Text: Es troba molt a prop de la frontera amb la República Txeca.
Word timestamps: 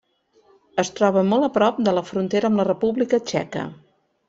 Es 0.83 0.89
troba 0.99 1.23
molt 1.33 1.47
a 1.49 1.51
prop 1.59 1.77
de 1.89 1.95
la 1.99 2.05
frontera 2.09 2.51
amb 2.51 2.61
la 2.63 2.67
República 2.71 3.23
Txeca. 3.31 3.71